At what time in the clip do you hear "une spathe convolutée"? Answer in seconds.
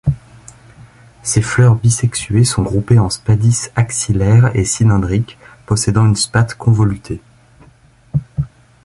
6.07-7.21